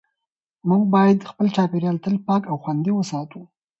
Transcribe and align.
موږ 0.67 0.81
باید 0.95 1.27
خپل 1.31 1.47
چاپېریال 1.55 1.97
تل 2.03 2.15
پاک 2.27 2.41
او 2.49 2.55
خوندي 2.63 2.91
وساتو 2.93 3.41